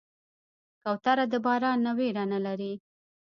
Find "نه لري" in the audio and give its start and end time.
2.33-2.73